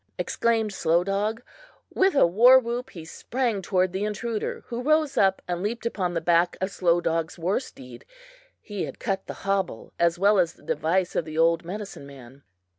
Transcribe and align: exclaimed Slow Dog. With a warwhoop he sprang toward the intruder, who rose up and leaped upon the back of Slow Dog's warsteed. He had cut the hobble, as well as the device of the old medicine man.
exclaimed 0.17 0.73
Slow 0.73 1.03
Dog. 1.03 1.43
With 1.93 2.15
a 2.15 2.25
warwhoop 2.25 2.89
he 2.89 3.05
sprang 3.05 3.61
toward 3.61 3.93
the 3.93 4.03
intruder, 4.03 4.63
who 4.69 4.81
rose 4.81 5.15
up 5.15 5.43
and 5.47 5.61
leaped 5.61 5.85
upon 5.85 6.15
the 6.15 6.19
back 6.21 6.57
of 6.59 6.71
Slow 6.71 7.01
Dog's 7.01 7.37
warsteed. 7.37 8.03
He 8.59 8.85
had 8.85 8.97
cut 8.97 9.27
the 9.27 9.45
hobble, 9.45 9.93
as 9.99 10.17
well 10.17 10.39
as 10.39 10.53
the 10.55 10.63
device 10.63 11.15
of 11.15 11.25
the 11.25 11.37
old 11.37 11.63
medicine 11.63 12.07
man. 12.07 12.41